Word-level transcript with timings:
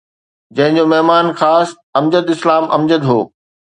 جنهن 0.59 0.75
جو 0.79 0.85
مهمان 0.93 1.27
خاص 1.43 1.69
امجد 2.03 2.25
اسلام 2.37 2.63
امجد 2.81 3.01
هو 3.13 3.19